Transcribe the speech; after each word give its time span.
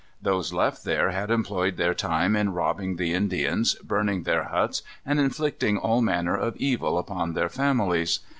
Those 0.19 0.51
left 0.51 0.83
there 0.83 1.11
had 1.11 1.29
employed 1.29 1.77
their 1.77 1.93
time 1.93 2.35
in 2.35 2.53
robbing 2.53 2.95
the 2.95 3.13
Indians, 3.13 3.75
burning 3.83 4.23
their 4.23 4.45
huts, 4.45 4.81
and 5.05 5.19
inflicting 5.19 5.77
all 5.77 6.01
manner 6.01 6.35
of 6.35 6.57
evil 6.57 6.97
upon 6.97 7.33
their 7.33 7.49
families. 7.49 8.19